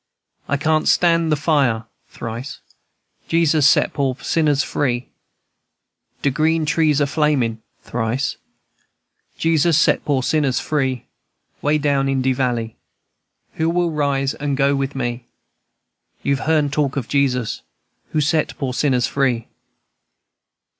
I 0.49 0.57
can't 0.57 0.87
stand 0.87 1.31
the 1.31 1.35
fire. 1.35 1.85
(Thrice.) 2.09 2.57
Jesus 3.27 3.67
set 3.67 3.93
poor 3.93 4.15
sinners 4.19 4.63
free, 4.63 5.09
De 6.23 6.31
green 6.31 6.65
trees 6.65 6.99
a 6.99 7.05
flamin'. 7.05 7.61
(Thrice.) 7.83 8.37
Jesus 9.37 9.77
set 9.77 10.03
poor 10.03 10.23
shiners 10.23 10.59
free, 10.59 11.05
Way 11.61 11.77
down 11.77 12.09
in 12.09 12.23
de 12.23 12.33
valley, 12.33 12.77
Who 13.57 13.69
will 13.69 13.91
rise 13.91 14.33
and 14.33 14.57
go 14.57 14.75
with 14.75 14.95
me? 14.95 15.27
You've 16.23 16.47
heern 16.47 16.71
talk 16.71 16.95
of 16.97 17.07
Jesus 17.07 17.61
Who 18.09 18.21
set 18.21 18.57
poor 18.57 18.73
shiners 18.73 19.05
free." 19.05 19.49